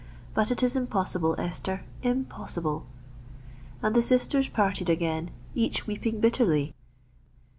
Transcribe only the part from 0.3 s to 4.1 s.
But it is impossible, Esther,—impossible!" And the